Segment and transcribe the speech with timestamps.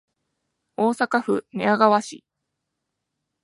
[0.77, 2.25] 大阪府寝屋川市